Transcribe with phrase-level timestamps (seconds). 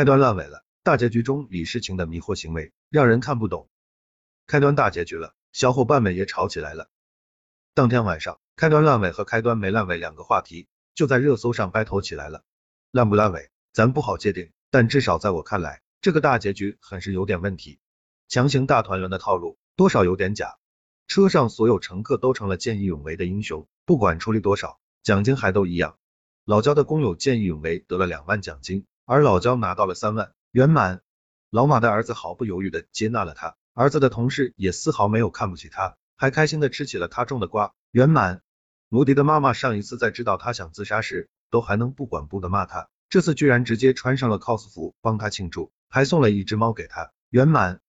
[0.00, 3.68] 开端烂尾了，大结局中李诗情的迷惑行为让人看不懂。
[4.46, 6.88] 开端大结局了，小伙伴们也吵起来了。
[7.74, 12.44] 当天晚上，开端烂尾和开端没烂尾两个话题就在热搜上掰头起来了。
[12.90, 17.78] 烂不烂尾，咱不好界定，但至少在我看来，这个大结局很是有点问题。
[18.26, 20.56] 强行大团圆的套路多少有点假。
[21.08, 25.98] 车上所有乘客都成了见义勇为的英雄，不管出力多少，奖金还都一样。
[26.46, 31.00] 老焦的工友见义勇为得了两万奖金，而老焦拿到了三万，圆满。
[31.50, 38.40] 老马的儿子毫不犹豫的接纳了他，儿子的同事也丝毫没有看不起他，还开心的吃起了他种的瓜，圆满。
[38.88, 47.80] 卢迪的妈妈上一次在知道他想自杀时，都还能不管不的骂他，这次居然直接穿上了 cos 服帮他庆祝，还送了一只猫给他，圆满。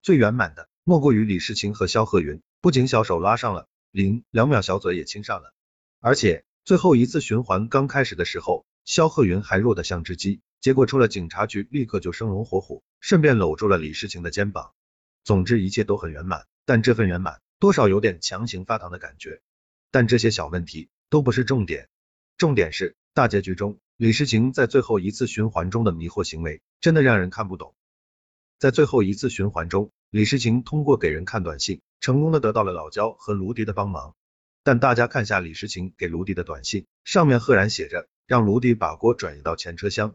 [0.00, 2.40] 最圆满的莫过于李世情和肖鹤云。
[2.62, 5.52] 不仅小手拉上了，零两秒小嘴也亲上了，
[6.00, 14.72] 而且最后一次循环刚开始的时候，肖鹤云还弱得像只鸡，结果出了警察局立刻就生龙活虎，顺便搂住了李世情的肩膀。
[15.24, 19.40] 总之一切都很圆满，但这份圆满多少有点强行发糖的感觉。
[19.90, 21.88] 但这些小问题都不是重点，
[22.36, 27.74] 重点是大结局中李世情在最后一次循环中的迷惑行为，真的让人看不懂。
[28.58, 31.80] 在最后一次循环中，李世情通过给人看短信。
[32.00, 34.14] 成功的得到了老焦和卢迪的帮忙，
[34.62, 40.14] 但大家看下李诗情给卢迪的短信，上面赫然写着让卢迪把锅转移到前车厢。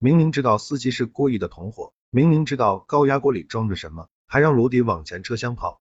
[0.00, 5.80] 明明知道司机是郭毅的同伙，明明知道高压锅里装着什么，还让卢迪往前车厢跑。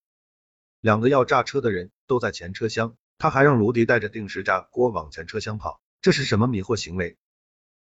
[0.82, 7.16] 两个要炸车的人都在前车厢，他还让卢迪带着定时炸锅往前车厢跑，这是什么迷惑行为？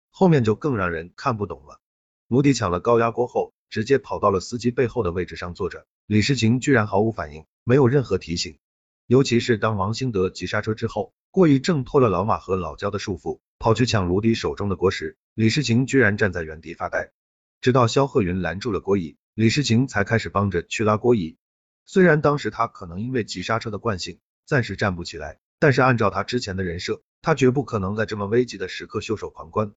[0.09, 1.79] 后面就更让人看不懂了。
[2.27, 5.87] 卢迪抢了高压锅后，直接跑到了司机背后的位置上坐着。
[6.07, 8.59] 李诗情居然毫无反应，没有任何提醒。
[9.07, 17.13] 尤其是当王兴德急刹车之后，过于挣脱了老马和老焦的束缚，跑去抢卢迪手中的锅时，李诗情居然站在原地发呆。
[17.61, 21.37] 直到肖鹤云拦住了郭毅，李诗情才开始帮着去拉郭毅。
[21.85, 29.71] 虽然当时他可能因为急刹车的惯性暂时站不起来，但是按照他之前的人设，他绝不可能在这么危急的时刻袖手旁观。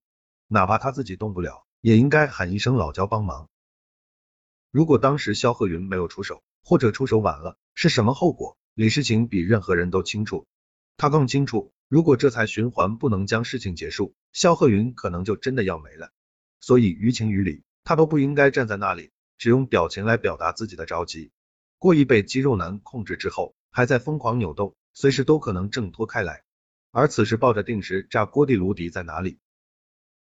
[0.48, 3.48] 哪怕他自己动不了，也应该喊一声老焦帮忙。
[4.72, 8.58] 如果当时肖鹤云没有出手，或者出手晚了，是什么后果？
[8.74, 10.46] 李诗情比任何人都清楚，
[10.96, 16.12] 他更清楚，如果这才循环不能将事情结束，肖鹤云可能就真的要没了。
[16.60, 21.30] 所以于情于理，他都不应该站在那里，只用表情来表达自己的着急。
[21.78, 26.44] 过意被肌肉男控制之后，还在疯狂扭动，随时都可能挣脱开来。
[26.92, 29.38] 而此时抱着定时炸锅的卢迪在哪里？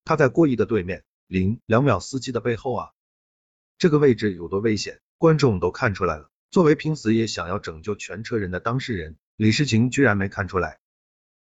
[0.05, 2.89] 他在过毅的对面，零两秒司机的背后啊。
[3.77, 6.29] 这个位置有多危险，观众都看出来了。
[6.51, 10.79] 作为拼死也想要拯救全车人的当事人，李诗情居然没看出来。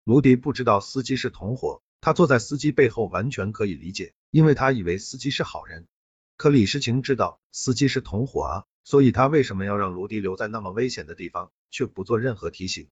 [0.05, 5.87] 卢迪不知道司机是同伙，他坐在司机背后完全可以理解，因为他以为司机是好人。
[6.37, 12.89] 可李诗情知道司机是同伙啊，所以他为什么要让卢迪留在那么危险的地方，却不做任何提醒？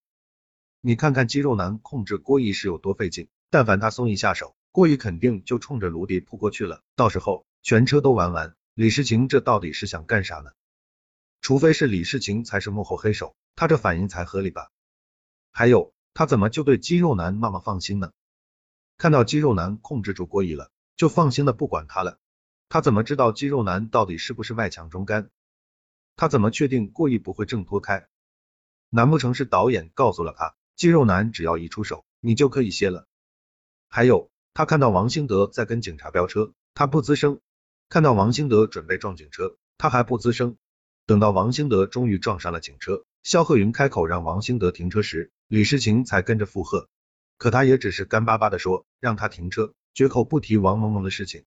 [0.80, 8.56] 你看看肌肉男控制郭毅是有多费劲，但凡他松一下手，郭毅肯定就冲着卢迪扑过去了，到时候全车都玩完。
[8.72, 10.52] 李世情这到底是想干啥呢？
[11.40, 14.70] 除非是李世情才是幕后黑手，他这反应才合理吧？
[15.50, 18.12] 还有，他怎么就对肌肉男那么放心呢？
[18.98, 22.18] 看到肌肉男控制住郭毅了，就放心的不管他了。
[22.68, 25.30] 他怎么知道肌肉男到底是不是外强中干？
[26.16, 28.06] 他怎么确定郭毅不会挣脱开？
[28.90, 33.06] 难不成是导演告诉了他，肌肉男只要一出手，你就可以歇了？
[33.88, 37.40] 还有，他看到王兴德在跟警察飙车，他不吱声。
[37.88, 40.56] 看到王兴德准备撞警车，他还不吱声。
[41.06, 46.88] 等到王兴德终于撞上了警车，肖鹤云开口让王兴德停车时，李诗情才跟着附和。
[47.36, 51.44] 可他也只是干巴巴的说让他停车，绝口不提王萌萌的事情。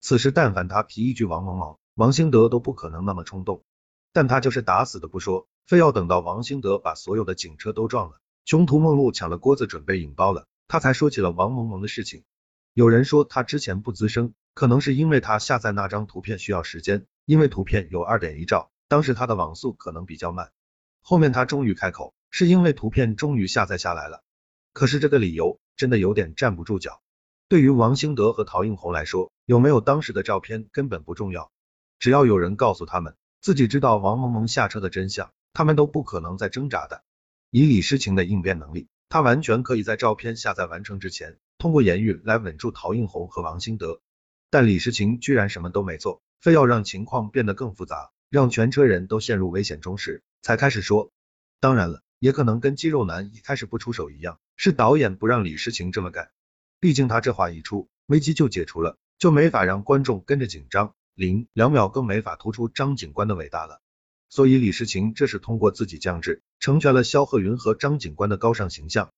[0.00, 3.62] 此时但凡他提一句王萌萌，王兴德都不可能那么冲动。
[4.12, 12.24] 但他就是打死的不说，非要等到王兴德把所有的警车都撞了，穷途末路抢了锅子准备引爆了，他才说起了王萌萌的事情。
[12.72, 14.34] 有人说他之前不吱声。
[14.54, 20.52] 可能是因为他下载那张图片需要时间，因为图片有二点一兆，当时他的网速可能比较慢。
[21.00, 24.22] 后面他终于开口，是因为图片终于下载下来了。
[24.72, 27.00] 可是这个理由真的有点站不住脚。
[27.48, 31.52] 对于王兴德和陶映红来说，有没有当时的照片根本不重要，
[31.98, 37.04] 只要有人告诉他们自己知道王萌萌下车的真相，他们都不可能再挣扎的。
[37.50, 44.00] 以李诗情的应变能力，他完全可以在照片下载完成之前，通过言语来稳住陶映红和王兴德。
[44.50, 51.12] 但李诗情居然什么都没做，非要让情况变得更复杂，让全车人都陷入危险中时，才开始说。
[51.60, 56.32] 当然了，也可能跟肌肉男一开始不出手一样，是导演不让李诗情这么干。
[56.80, 63.80] 毕竟他这话一出，危机就解除了，就没法让观众跟着紧张，零两秒更没法突出张警官的伟大了。
[64.28, 69.12] 所以李世情这是通过自己降智，成全了肖鹤云和张警官的高尚形象。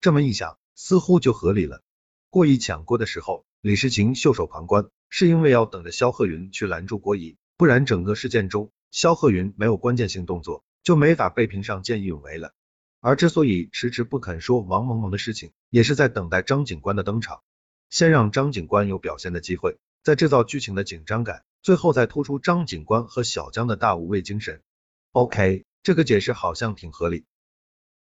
[0.00, 1.82] 这么一想，似乎就合理了。
[2.30, 12.54] 郭仪抢锅的时候，李世情袖手旁观，是因为要等着肖鹤云去拦住郭仪，不然整个事件中萧鹤云没有关键性动作，就没法被评上见义勇为了。
[13.00, 17.42] 而之所以迟迟不肯说王萌萌的事情，也是在等待张警官的登场，
[17.90, 21.42] 先让张警官有表现的机会，再制造剧情的紧张感。
[21.60, 24.62] 最后再突出张警官和小江的大无畏精神。
[25.10, 27.24] OK，这个解释好像挺合理。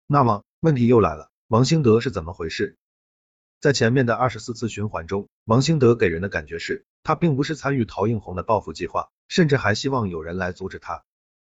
[0.06, 2.76] 那么问题又来了，王兴德是怎么回事？
[3.58, 11.04] 在前面的二十四次循环中，王兴德给人的感觉是，他并不是参与陶映红的报复计划，甚至还希望有人来阻止他。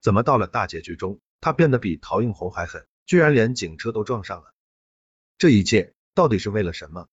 [0.00, 4.52] 怎么到了大结局中，他变得比陶映红还狠，居然连警车都撞上了？
[5.38, 7.08] 这一切到底是为了什么？